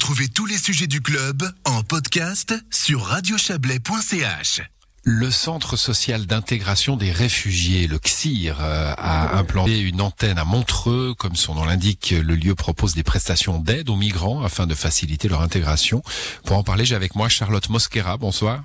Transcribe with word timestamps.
Retrouvez 0.00 0.28
tous 0.28 0.46
les 0.46 0.58
sujets 0.58 0.86
du 0.86 1.00
club 1.00 1.42
en 1.64 1.82
podcast 1.82 2.54
sur 2.70 3.02
radiochablais.ch. 3.02 4.62
Le 5.02 5.28
Centre 5.28 5.74
social 5.74 6.24
d'intégration 6.24 6.96
des 6.96 7.10
réfugiés, 7.10 7.88
le 7.88 7.98
CSIR, 7.98 8.58
euh, 8.60 8.92
a 8.96 9.36
implanté 9.36 9.80
une 9.80 10.00
antenne 10.00 10.38
à 10.38 10.44
Montreux. 10.44 11.14
Comme 11.18 11.34
son 11.34 11.56
nom 11.56 11.64
l'indique, 11.64 12.14
le 12.16 12.36
lieu 12.36 12.54
propose 12.54 12.94
des 12.94 13.02
prestations 13.02 13.58
d'aide 13.58 13.90
aux 13.90 13.96
migrants 13.96 14.44
afin 14.44 14.68
de 14.68 14.74
faciliter 14.74 15.28
leur 15.28 15.42
intégration. 15.42 16.00
Pour 16.44 16.56
en 16.56 16.62
parler, 16.62 16.84
j'ai 16.84 16.94
avec 16.94 17.16
moi 17.16 17.28
Charlotte 17.28 17.68
Mosquera. 17.68 18.18
Bonsoir. 18.18 18.62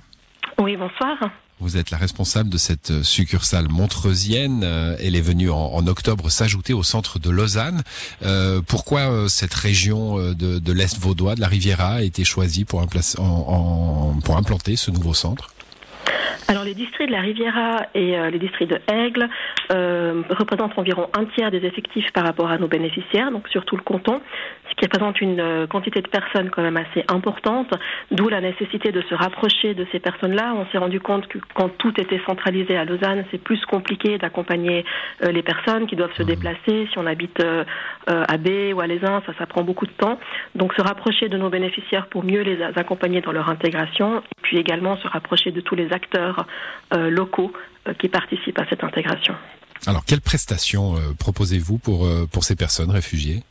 Oui, 0.60 0.76
bonsoir. 0.76 1.18
Vous 1.60 1.76
êtes 1.76 1.92
la 1.92 1.98
responsable 1.98 2.50
de 2.50 2.58
cette 2.58 2.90
euh, 2.90 3.02
succursale 3.04 3.68
montreusienne. 3.70 4.62
Euh, 4.64 4.96
elle 5.00 5.14
est 5.14 5.20
venue 5.20 5.50
en, 5.50 5.86
octobre 5.86 6.28
s'ajouter 6.28 6.72
au 6.72 6.82
centre 6.82 7.20
de 7.20 7.30
Lausanne. 7.30 7.82
Euh, 8.24 8.60
pourquoi 8.66 9.28
cette 9.28 9.54
région 9.54 10.16
de, 10.16 10.72
l'Est 10.72 10.98
vaudois, 10.98 11.34
de 11.34 11.40
la 11.40 11.46
Riviera, 11.46 11.94
a 11.94 12.02
été 12.02 12.24
choisie 12.24 12.64
pour, 12.64 12.80
implanter 12.82 14.76
ce 14.76 14.90
nouveau 14.90 15.14
centre? 15.14 15.50
Alors 16.48 16.64
les 16.64 16.74
districts 16.74 17.08
de 17.08 17.12
la 17.12 17.20
Riviera 17.20 17.86
et 17.94 18.16
les 18.30 18.38
districts 18.38 18.70
de 18.70 18.80
Aigle 18.92 19.28
représentent 19.70 20.78
environ 20.78 21.08
un 21.16 21.24
tiers 21.26 21.50
des 21.50 21.64
effectifs 21.64 22.10
par 22.12 22.24
rapport 22.24 22.50
à 22.50 22.58
nos 22.58 22.68
bénéficiaires, 22.68 23.30
donc 23.30 23.48
surtout 23.48 23.76
le 23.76 23.82
canton 23.82 24.20
qui 24.76 24.86
représente 24.86 25.20
une 25.20 25.40
euh, 25.40 25.66
quantité 25.66 26.00
de 26.00 26.08
personnes 26.08 26.50
quand 26.50 26.62
même 26.62 26.76
assez 26.76 27.04
importante, 27.08 27.72
d'où 28.10 28.28
la 28.28 28.40
nécessité 28.40 28.92
de 28.92 29.02
se 29.02 29.14
rapprocher 29.14 29.74
de 29.74 29.86
ces 29.92 30.00
personnes-là. 30.00 30.54
On 30.56 30.66
s'est 30.70 30.78
rendu 30.78 31.00
compte 31.00 31.28
que 31.28 31.38
quand 31.54 31.68
tout 31.78 31.92
était 32.00 32.20
centralisé 32.26 32.76
à 32.76 32.84
Lausanne, 32.84 33.24
c'est 33.30 33.38
plus 33.38 33.64
compliqué 33.66 34.18
d'accompagner 34.18 34.84
euh, 35.22 35.30
les 35.30 35.42
personnes 35.42 35.86
qui 35.86 35.96
doivent 35.96 36.14
se 36.16 36.22
mmh. 36.22 36.26
déplacer. 36.26 36.88
Si 36.92 36.98
on 36.98 37.06
habite 37.06 37.40
euh, 37.40 37.64
à 38.06 38.36
B 38.36 38.74
ou 38.74 38.80
à 38.80 38.86
Lézin, 38.86 39.22
ça, 39.26 39.32
ça 39.38 39.46
prend 39.46 39.62
beaucoup 39.62 39.86
de 39.86 39.92
temps. 39.92 40.18
Donc 40.54 40.74
se 40.74 40.82
rapprocher 40.82 41.28
de 41.28 41.38
nos 41.38 41.50
bénéficiaires 41.50 42.06
pour 42.08 42.24
mieux 42.24 42.42
les 42.42 42.62
accompagner 42.76 43.20
dans 43.20 43.32
leur 43.32 43.48
intégration, 43.48 44.18
et 44.18 44.42
puis 44.42 44.58
également 44.58 44.96
se 44.96 45.08
rapprocher 45.08 45.52
de 45.52 45.60
tous 45.60 45.74
les 45.74 45.92
acteurs 45.92 46.46
locaux 46.92 47.52
qui 47.98 48.08
participent 48.08 48.58
à 48.58 48.66
cette 48.68 48.84
intégration. 48.84 49.34
Alors, 49.86 50.04
quelles 50.04 50.20
prestations 50.20 50.94
proposez-vous 51.18 51.78
pour, 51.78 52.06
pour 52.30 52.44
ces 52.44 52.56
personnes 52.56 52.90
réfugiées? 52.90 53.42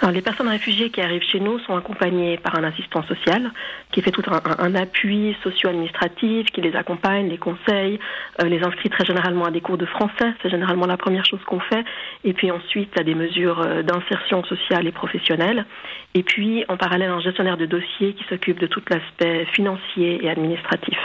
Alors, 0.00 0.12
les 0.14 0.22
personnes 0.22 0.48
réfugiées 0.48 0.88
qui 0.88 1.02
arrivent 1.02 1.22
chez 1.30 1.40
nous 1.40 1.58
sont 1.60 1.76
accompagnées 1.76 2.38
par 2.38 2.54
un 2.54 2.64
assistant 2.64 3.02
social 3.02 3.52
qui 3.92 4.00
fait 4.00 4.10
tout 4.10 4.22
un, 4.30 4.74
appui 4.74 5.36
socio-administratif, 5.42 6.46
qui 6.46 6.62
les 6.62 6.74
accompagne, 6.74 7.28
les 7.28 7.36
conseille, 7.36 7.98
euh, 8.40 8.48
les 8.48 8.62
inscrit 8.62 8.88
très 8.88 9.04
généralement 9.04 9.44
à 9.44 9.50
des 9.50 9.60
cours 9.60 9.76
de 9.76 9.84
français. 9.84 10.32
C'est 10.42 10.48
généralement 10.48 10.86
la 10.86 10.96
première 10.96 11.26
chose 11.26 11.40
qu'on 11.46 11.60
fait. 11.60 11.84
Et 12.24 12.32
puis 12.32 12.50
ensuite, 12.50 12.98
à 12.98 13.02
des 13.02 13.14
mesures 13.14 13.60
euh, 13.60 13.82
d'insertion 13.82 14.42
sociale 14.44 14.86
et 14.86 14.92
professionnelle. 14.92 15.66
Et 16.14 16.22
puis, 16.22 16.64
en 16.68 16.78
parallèle, 16.78 17.10
un 17.10 17.20
gestionnaire 17.20 17.58
de 17.58 17.66
dossier 17.66 18.14
qui 18.14 18.24
s'occupe 18.30 18.58
de 18.58 18.66
tout 18.66 18.82
l'aspect 18.88 19.44
financier 19.52 20.24
et 20.24 20.30
administratif. 20.30 20.98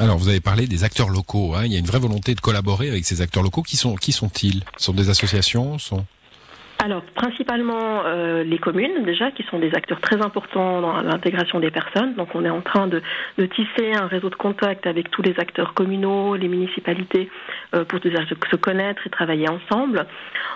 Alors, 0.00 0.16
vous 0.16 0.28
avez 0.28 0.40
parlé 0.40 0.66
des 0.66 0.84
acteurs 0.84 1.10
locaux. 1.10 1.54
Hein. 1.54 1.66
Il 1.66 1.72
y 1.72 1.76
a 1.76 1.78
une 1.78 1.86
vraie 1.86 1.98
volonté 1.98 2.34
de 2.34 2.40
collaborer 2.40 2.88
avec 2.88 3.04
ces 3.04 3.20
acteurs 3.20 3.42
locaux. 3.42 3.62
Qui 3.62 3.76
sont 3.76 3.94
qui 3.96 4.12
sont-ils? 4.12 4.64
Sont 4.78 4.94
des 4.94 5.10
associations? 5.10 5.78
Sont 5.78 6.06
alors, 6.84 7.02
principalement 7.14 8.02
euh, 8.06 8.42
les 8.42 8.58
communes, 8.58 9.04
déjà, 9.04 9.30
qui 9.30 9.44
sont 9.44 9.60
des 9.60 9.72
acteurs 9.72 10.00
très 10.00 10.20
importants 10.20 10.80
dans 10.80 11.00
l'intégration 11.00 11.60
des 11.60 11.70
personnes. 11.70 12.14
Donc, 12.14 12.34
on 12.34 12.44
est 12.44 12.50
en 12.50 12.60
train 12.60 12.88
de, 12.88 13.00
tisser 13.46 13.92
un 13.94 14.08
réseau 14.08 14.30
de 14.30 14.34
contact 14.34 14.88
avec 14.88 15.08
tous 15.12 15.22
les 15.22 15.38
acteurs 15.38 15.74
communaux, 15.74 16.34
les 16.34 16.48
municipalités, 16.48 17.30
euh, 17.76 17.84
pour 17.84 18.00
se 18.00 18.56
connaître 18.56 19.06
et 19.06 19.10
travailler 19.10 19.48
ensemble. 19.48 20.06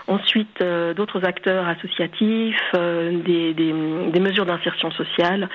Ensuite, 0.08 0.60
euh, 0.62 0.94
d'autres 0.94 1.24
acteurs 1.24 1.68
associatifs, 1.68 2.74
des, 2.74 3.55
des, 3.55 4.20
mesures 4.20 4.46
d'insertion 4.46 4.90
sociale, 4.90 5.48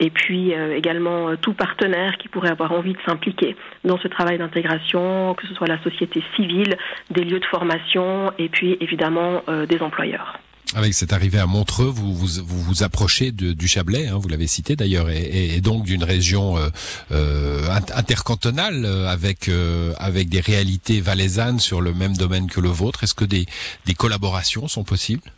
et 0.00 0.10
puis 0.10 0.52
également 0.52 1.36
tout 1.36 1.52
partenaire 1.52 2.16
qui 2.18 2.28
pourrait 2.28 2.50
avoir 2.50 2.72
envie 2.72 2.92
de 2.92 2.98
s'impliquer 3.06 3.56
dans 3.84 3.98
ce 3.98 4.08
travail 4.08 4.38
d'intégration, 4.38 5.34
que 5.34 5.46
ce 5.46 5.54
soit 5.54 5.68
la 5.68 5.82
société 5.82 6.22
civile, 6.36 6.76
des 7.10 7.24
lieux 7.24 7.40
de 7.40 7.44
formation, 7.46 8.32
et 8.38 8.48
puis 8.48 8.76
évidemment 8.80 9.42
des 9.68 9.80
employeurs. 9.80 10.38
Avec 10.74 10.92
cette 10.92 11.12
arrivée 11.12 11.38
à 11.38 11.46
Montreux, 11.46 11.86
vous 11.86 12.14
vous, 12.14 12.44
vous, 12.44 12.82
approchez 12.82 13.30
du 13.30 13.68
Chablais, 13.68 14.08
hein, 14.08 14.18
vous 14.18 14.28
l'avez 14.28 14.48
cité 14.48 14.74
d'ailleurs, 14.74 15.08
et, 15.08 15.60
donc 15.60 15.84
d'une 15.84 16.02
région 16.02 16.56
euh, 16.56 16.68
euh, 17.12 17.68
intercantonale 17.94 18.84
euh, 18.84 19.08
avec 19.08 19.50
avec 19.98 20.28
des 20.28 20.40
réalités 20.40 21.00
valaisannes 21.00 21.60
sur 21.60 21.80
le 21.80 21.94
même 21.94 22.16
domaine 22.16 22.48
que 22.48 22.60
le 22.60 22.70
vôtre. 22.70 23.04
Est-ce 23.04 23.14
que 23.14 23.24
des, 23.24 23.46
des 23.86 23.94
collaborations 23.94 24.66
sont 24.66 24.82
possibles? 24.84 25.30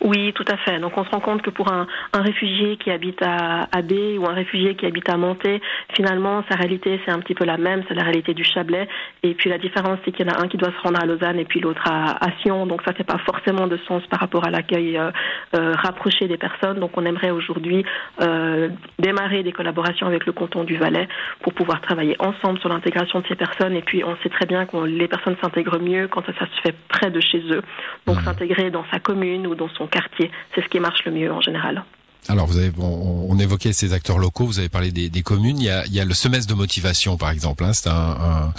Oui, 0.00 0.32
tout 0.32 0.44
à 0.48 0.56
fait. 0.58 0.78
Donc 0.78 0.96
on 0.96 1.04
se 1.04 1.10
rend 1.10 1.20
compte 1.20 1.42
que 1.42 1.50
pour 1.50 1.72
un, 1.72 1.86
un 2.12 2.22
réfugié 2.22 2.76
qui 2.76 2.90
habite 2.90 3.20
à, 3.22 3.66
à 3.72 3.82
B 3.82 3.92
ou 4.18 4.26
un 4.26 4.32
réfugié 4.34 4.76
qui 4.76 4.86
habite 4.86 5.08
à 5.08 5.16
Monté, 5.16 5.60
finalement 5.94 6.44
sa 6.48 6.56
réalité 6.56 7.00
c'est 7.04 7.10
un 7.10 7.18
petit 7.18 7.34
peu 7.34 7.44
la 7.44 7.56
même, 7.56 7.82
c'est 7.88 7.94
la 7.94 8.04
réalité 8.04 8.32
du 8.32 8.44
Chablais. 8.44 8.88
Et 9.24 9.34
puis 9.34 9.50
la 9.50 9.58
différence 9.58 9.98
c'est 10.04 10.12
qu'il 10.12 10.26
y 10.26 10.30
en 10.30 10.32
a 10.32 10.40
un 10.40 10.46
qui 10.46 10.56
doit 10.56 10.70
se 10.70 10.80
rendre 10.82 11.02
à 11.02 11.06
Lausanne 11.06 11.40
et 11.40 11.44
puis 11.44 11.58
l'autre 11.58 11.82
à, 11.84 12.24
à, 12.24 12.30
Sion. 12.42 12.66
Donc 12.66 12.82
ça 12.86 12.92
fait 12.92 13.04
pas 13.04 13.18
forcément 13.18 13.66
de 13.66 13.76
sens 13.88 14.06
par 14.06 14.20
rapport 14.20 14.46
à 14.46 14.50
l'accueil 14.50 14.96
euh, 14.96 15.10
euh, 15.56 15.72
rapproché 15.76 16.28
des 16.28 16.36
personnes. 16.36 16.78
Donc 16.78 16.96
on 16.96 17.04
aimerait 17.04 17.30
aujourd'hui 17.30 17.84
euh, 18.20 18.68
démarrer 19.00 19.42
des 19.42 19.52
collaborations 19.52 20.06
avec 20.06 20.26
le 20.26 20.32
canton 20.32 20.62
du 20.62 20.76
Valais 20.76 21.08
pour 21.40 21.54
pouvoir 21.54 21.80
travailler 21.80 22.14
ensemble 22.20 22.60
sur 22.60 22.68
l'intégration 22.68 23.20
de 23.20 23.26
ces 23.26 23.36
personnes. 23.36 23.74
Et 23.74 23.82
puis 23.82 24.04
on 24.04 24.16
sait 24.22 24.28
très 24.28 24.46
bien 24.46 24.64
que 24.66 24.76
les 24.76 25.08
personnes 25.08 25.36
s'intègrent 25.42 25.80
mieux 25.80 26.06
quand 26.06 26.24
ça, 26.24 26.32
se 26.38 26.60
fait 26.62 26.76
près 26.88 27.10
de 27.10 27.20
chez 27.20 27.42
eux. 27.50 27.62
Donc 28.06 28.18
mmh. 28.18 28.24
s'intégrer 28.24 28.70
dans 28.70 28.84
sa 28.92 29.00
commune 29.00 29.46
ou 29.48 29.56
dans 29.56 29.68
son 29.70 29.87
quartier. 29.88 30.30
C'est 30.54 30.62
ce 30.62 30.68
qui 30.68 30.80
marche 30.80 31.04
le 31.04 31.12
mieux 31.12 31.32
en 31.32 31.40
général. 31.40 31.84
Alors, 32.28 32.50
on, 32.78 33.38
évoquait 33.38 33.72
ces 33.72 33.94
acteurs 33.94 34.18
locaux, 34.18 34.44
vous 34.44 34.58
avez 34.58 34.68
parlé 34.68 34.90
des, 34.90 35.22
communes. 35.22 35.58
Il 35.58 35.64
y, 35.64 35.70
a, 35.70 35.86
il 35.86 35.94
y, 35.94 36.00
a, 36.00 36.04
le 36.04 36.12
semestre 36.12 36.52
de 36.52 36.54
motivation, 36.54 37.16
par 37.16 37.30
exemple. 37.30 37.64
Hein. 37.64 37.72
C'est 37.72 37.88
un, 37.88 38.52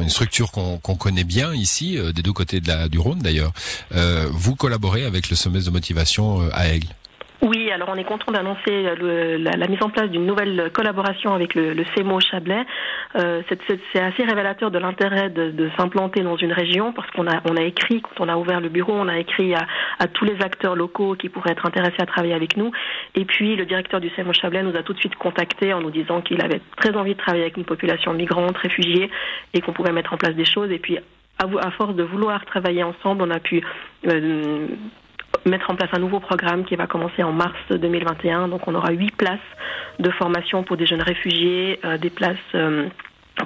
une 0.00 0.08
structure 0.08 0.52
qu'on 0.52 0.78
connaît 0.96 1.24
bien 1.24 1.52
ici, 1.52 1.98
euh, 1.98 2.12
des 2.12 2.22
deux 2.22 2.32
côtés 2.32 2.60
de 2.60 2.68
la, 2.68 2.88
du 2.88 2.98
Rhône 3.00 3.18
d'ailleurs. 3.18 3.52
Euh, 3.94 4.28
vous 4.30 4.54
collaborez 4.54 5.04
avec 5.04 5.30
le 5.30 5.36
semestre 5.36 5.68
de 5.68 5.72
motivation 5.72 6.42
euh, 6.42 6.50
à 6.52 6.68
Aigle. 6.68 6.88
Oui, 7.44 7.72
alors 7.72 7.88
on 7.90 7.96
est 7.96 8.04
content 8.04 8.30
d'annoncer 8.30 8.84
la, 9.02 9.66
mise 9.66 9.82
en 9.82 9.90
place 9.90 10.08
d'une 10.08 10.26
nouvelle 10.26 10.70
collaboration 10.72 11.34
avec 11.34 11.56
le, 11.56 11.74
le 11.74 11.84
CEMO 11.92 12.20
Chablais. 12.20 12.64
Euh, 13.16 13.42
c'est 13.48 14.00
assez 14.00 14.22
révélateur 14.22 14.70
de 14.70 14.78
l'intérêt 14.78 15.28
de, 15.28 15.68
s'implanter 15.76 16.20
dans 16.20 16.36
une 16.36 16.52
région 16.52 16.92
parce 16.92 17.10
qu'on 17.10 17.26
a, 17.26 17.40
on 17.50 17.56
a 17.56 17.62
écrit, 17.62 18.00
quand 18.00 18.24
on 18.24 18.28
a 18.28 18.36
ouvert 18.36 18.60
le 18.60 18.68
bureau, 18.68 18.92
on 18.94 19.08
a 19.08 19.18
écrit 19.18 19.54
à, 19.54 19.66
tous 20.06 20.24
les 20.24 20.40
acteurs 20.40 20.76
locaux 20.76 21.16
qui 21.16 21.28
pourraient 21.28 21.50
être 21.50 21.66
intéressés 21.66 22.00
à 22.00 22.06
travailler 22.06 22.34
avec 22.34 22.56
nous. 22.56 22.70
Et 23.16 23.24
puis 23.24 23.56
le 23.56 23.66
directeur 23.66 24.00
du 24.00 24.08
CEMO 24.10 24.32
Chablais 24.32 24.62
nous 24.62 24.76
a 24.76 24.84
tout 24.84 24.92
de 24.92 25.00
suite 25.00 25.16
contacté 25.16 25.72
en 25.72 25.80
nous 25.80 25.90
disant 25.90 26.20
qu'il 26.20 26.40
avait 26.44 26.60
très 26.76 26.94
envie 26.94 27.14
de 27.14 27.18
travailler 27.18 27.42
avec 27.42 27.56
une 27.56 27.64
population 27.64 28.12
migrante, 28.12 28.56
réfugiée, 28.56 29.10
et 29.52 29.60
qu'on 29.60 29.72
pouvait 29.72 29.92
mettre 29.92 30.12
en 30.12 30.16
place 30.16 30.36
des 30.36 30.44
choses. 30.44 30.70
Et 30.70 30.78
puis 30.78 30.96
à, 31.40 31.46
à 31.60 31.70
force 31.72 31.96
de 31.96 32.04
vouloir 32.04 32.44
travailler 32.44 32.84
ensemble, 32.84 33.22
on 33.22 33.30
a 33.30 33.40
pu 33.40 33.64
euh, 34.06 34.68
mettre 35.46 35.70
en 35.70 35.74
place 35.74 35.90
un 35.92 35.98
nouveau 35.98 36.20
programme 36.20 36.64
qui 36.64 36.76
va 36.76 36.86
commencer 36.86 37.22
en 37.22 37.32
mars 37.32 37.58
2021. 37.70 38.48
Donc 38.48 38.66
on 38.66 38.74
aura 38.74 38.92
huit 38.92 39.14
places 39.16 39.38
de 39.98 40.10
formation 40.10 40.62
pour 40.62 40.76
des 40.76 40.86
jeunes 40.86 41.02
réfugiés, 41.02 41.78
euh, 41.84 41.98
des 41.98 42.10
places 42.10 42.36
euh, 42.54 42.88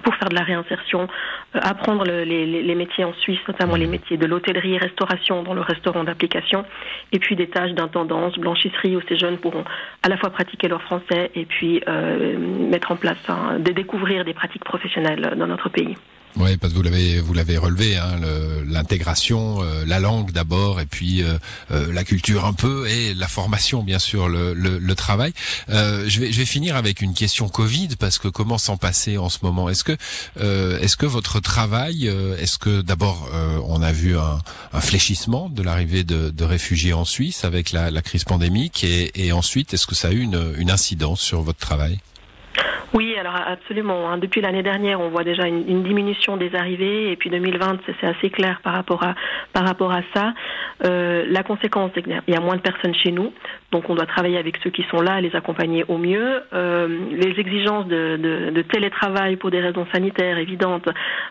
pour 0.03 0.15
faire 0.17 0.29
de 0.29 0.35
la 0.35 0.43
réinsertion, 0.43 1.09
euh, 1.55 1.61
apprendre 1.63 2.05
les, 2.05 2.75
métiers 2.75 3.05
en 3.05 3.15
Suisse, 3.15 3.39
notamment 3.47 3.77
les 3.77 3.87
métiers 3.87 4.17
de 4.17 4.27
l'hôtellerie, 4.27 4.79
restauration 4.79 5.43
dans 5.43 5.55
le 5.55 5.61
restaurant 5.61 6.05
d'application, 6.05 6.65
et 7.13 7.19
puis 7.19 7.37
des 7.37 7.49
tâches 7.49 7.73
d'intendance, 7.73 8.37
blanchisserie 8.39 8.97
où 8.97 9.01
ces 9.09 9.17
jeunes 9.17 9.39
pourront 9.39 9.65
à 10.03 10.09
la 10.09 10.17
fois 10.17 10.31
pratiquer 10.31 10.69
leur 10.69 10.83
français 10.83 11.31
et 11.35 11.47
puis 11.47 11.83
mettre 12.71 12.91
en 12.91 12.97
place, 12.97 13.17
de 13.59 13.73
découvrir 13.73 14.25
des 14.25 14.35
pratiques 14.35 14.65
professionnelles 14.65 15.35
dans 15.37 15.47
notre 15.47 15.69
pays. 15.69 15.97
Oui, 16.39 16.59
parce 16.59 16.75
que 16.75 16.77
vous 16.77 16.83
l'avez 16.83 17.19
vous 17.19 17.33
l'avez 17.33 17.57
relevé, 17.57 17.97
hein, 17.97 18.21
l'intégration, 18.69 19.63
euh, 19.63 19.85
la 19.87 20.01
langue 20.01 20.33
d'abord, 20.33 20.81
et 20.81 20.87
puis 20.87 21.23
euh, 21.23 21.39
euh, 21.71 21.91
la 21.93 22.05
culture 22.05 22.45
un 22.45 22.53
peu, 22.53 22.87
et 22.89 23.15
la 23.15 23.27
formation 23.27 23.83
bien 23.83 23.99
sûr, 23.99 24.29
le, 24.29 24.53
le, 24.53 24.79
le 24.79 24.95
travail. 24.95 25.33
je 25.69 26.21
vais 26.21 26.33
je 26.33 26.39
vais 26.39 26.45
finir 26.45 26.77
avec 26.77 27.01
une 27.01 27.15
question 27.15 27.49
Covid 27.49 27.89
parce 27.99 28.19
que 28.19 28.29
comment 28.29 28.59
s'en 28.59 28.77
passer 28.77 29.17
en 29.17 29.31
ce 29.31 29.39
moment? 29.43 29.71
Est-ce 29.71 29.85
que 29.85 29.97
est-ce 30.83 30.97
que 30.99 31.07
votre 31.07 31.41
travail, 31.41 32.07
est-ce 32.39 32.59
que 32.59 32.83
d'abord 32.83 33.31
on 33.67 33.81
a 33.81 33.93
vu 33.93 34.19
un, 34.19 34.39
un 34.75 34.81
fléchissement 34.81 35.49
de 35.49 35.63
l'arrivée 35.63 36.05
de, 36.05 36.29
de, 36.29 36.45
réfugiés 36.45 36.93
en 36.93 37.07
Suisse 37.07 37.45
avec 37.45 37.73
la, 37.73 37.91
la 37.91 38.03
crise 38.03 38.25
pandémique, 38.25 38.85
et, 38.85 39.11
et 39.15 39.33
ensuite 39.33 39.73
est-ce 39.73 39.87
que 39.87 39.95
ça 39.95 40.09
a 40.09 40.13
eu 40.13 40.21
une, 40.21 40.55
une 40.59 40.71
incidence 40.71 41.21
sur 41.21 41.41
votre 41.41 41.59
travail? 41.59 41.99
Oui, 42.95 43.06
alors 43.19 43.35
absolument. 43.35 44.11
Hein. 44.11 44.19
Depuis 44.19 44.41
l'année 44.41 44.63
dernière, 44.63 45.01
on 45.01 45.09
voit 45.09 45.25
déjà 45.25 45.47
une, 45.47 45.83
diminution 45.83 46.37
des 46.37 46.55
arrivées, 46.55 47.11
et 47.11 47.17
puis 47.17 47.31
2020, 47.31 47.79
c'est 48.01 48.07
assez 48.07 48.31
clair 48.31 48.61
par 48.63 48.75
rapport 48.75 49.03
à 49.03 49.15
par 49.53 49.65
rapport 49.65 49.93
à 49.93 50.01
ça. 50.15 50.35
Euh, 50.85 51.25
la 51.29 51.43
conséquence, 51.43 51.91
c'est 51.95 52.03
qu'il 52.03 52.21
y 52.29 52.35
a 52.35 52.41
moins 52.41 52.57
de 52.57 52.61
personnes 52.61 52.95
chez 52.95 53.13
nous, 53.13 53.33
donc 53.73 53.89
on 53.89 53.95
doit 53.95 54.07
travailler 54.07 54.39
avec 54.39 54.59
ceux 54.63 54.71
qui 54.71 54.85
sont 54.91 55.01
là, 55.01 55.21
les 55.21 55.35
accompagner 55.35 55.85
au 55.89 55.99
mieux. 55.99 56.43
Euh, 56.53 56.89
les 57.13 57.41
exigences 57.41 57.87
de, 57.87 58.51
de, 58.53 58.63
télétravail 58.63 59.37
pour 59.37 59.51
des 59.51 59.61
raisons 59.61 59.87
sanitaires 59.93 60.39
évidentes 60.39 60.89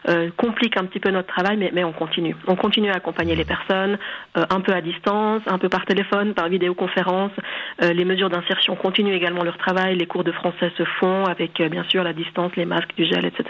euh, 0.09 0.29
compliquent 0.37 0.77
un 0.77 0.85
petit 0.85 0.99
peu 0.99 1.11
notre 1.11 1.27
travail, 1.27 1.57
mais, 1.57 1.71
mais 1.73 1.83
on 1.83 1.93
continue. 1.93 2.35
On 2.47 2.55
continue 2.55 2.89
à 2.89 2.95
accompagner 2.95 3.35
les 3.35 3.45
personnes, 3.45 3.97
un 4.35 4.61
peu 4.61 4.73
à 4.73 4.81
distance, 4.81 5.41
un 5.47 5.57
peu 5.57 5.69
par 5.69 5.85
téléphone, 5.85 6.33
par 6.33 6.49
vidéoconférence. 6.49 7.31
Les 7.81 8.05
mesures 8.05 8.29
d'insertion 8.29 8.75
continuent 8.75 9.13
également 9.13 9.43
leur 9.43 9.57
travail. 9.57 9.95
Les 9.95 10.07
cours 10.07 10.23
de 10.23 10.31
français 10.31 10.71
se 10.77 10.83
font 10.99 11.25
avec 11.25 11.59
bien 11.75 11.83
sûr 11.89 12.04
la 12.04 12.13
distance, 12.13 12.54
les 12.56 12.66
masques, 12.66 12.95
du 12.95 13.06
gel, 13.06 13.25
etc. 13.25 13.44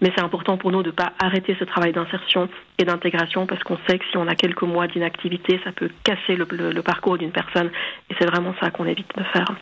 Mais 0.00 0.10
c'est 0.16 0.22
important 0.22 0.56
pour 0.56 0.70
nous 0.72 0.82
de 0.82 0.88
ne 0.88 0.92
pas 0.92 1.12
arrêter 1.18 1.54
ce 1.58 1.64
travail 1.64 1.92
d'insertion 1.92 2.48
et 2.78 2.84
d'intégration 2.84 3.46
parce 3.46 3.62
qu'on 3.62 3.78
sait 3.86 3.98
que 3.98 4.04
si 4.10 4.16
on 4.16 4.26
a 4.26 4.34
quelques 4.34 4.62
mois 4.62 4.86
d'inactivité, 4.86 5.60
ça 5.64 5.72
peut 5.72 5.90
casser 6.02 6.34
le, 6.34 6.46
le, 6.50 6.72
le 6.72 6.82
parcours 6.82 7.18
d'une 7.18 7.30
personne. 7.30 7.70
Et 8.08 8.14
c'est 8.18 8.24
vraiment 8.26 8.54
ça 8.58 8.70
qu'on 8.70 8.86
évite 8.86 9.10
de 9.18 9.24
faire. 9.24 9.52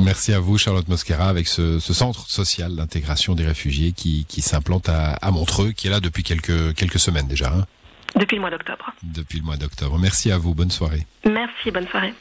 Merci 0.00 0.32
à 0.32 0.40
vous, 0.40 0.56
Charlotte 0.56 0.88
Mosquera, 0.88 1.28
avec 1.28 1.46
ce, 1.46 1.78
ce 1.78 1.92
centre 1.92 2.26
social 2.26 2.74
d'intégration 2.74 3.34
des 3.34 3.44
réfugiés 3.44 3.92
qui, 3.92 4.24
qui 4.26 4.40
s'implante 4.40 4.88
à, 4.88 5.12
à, 5.12 5.30
Montreux, 5.30 5.72
qui 5.72 5.88
est 5.88 5.90
là 5.90 6.00
depuis 6.00 6.22
quelques, 6.22 6.74
quelques 6.74 6.98
semaines 6.98 7.28
déjà. 7.28 7.48
Hein 7.48 7.66
depuis 8.18 8.36
le 8.36 8.40
mois 8.40 8.50
d'octobre. 8.50 8.92
Depuis 9.02 9.38
le 9.38 9.44
mois 9.44 9.56
d'octobre. 9.56 9.98
Merci 9.98 10.30
à 10.32 10.38
vous. 10.38 10.54
Bonne 10.54 10.70
soirée. 10.70 11.06
Merci. 11.24 11.70
Bonne 11.70 11.88
soirée. 11.88 12.14